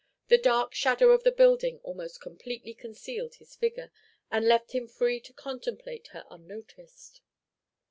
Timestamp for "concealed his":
2.73-3.55